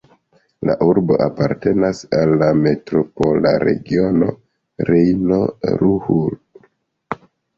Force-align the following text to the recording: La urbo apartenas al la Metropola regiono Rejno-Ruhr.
La 0.67 0.75
urbo 0.85 1.17
apartenas 1.25 1.99
al 2.19 2.31
la 2.43 2.47
Metropola 2.61 3.51
regiono 3.65 4.31
Rejno-Ruhr. 4.89 6.35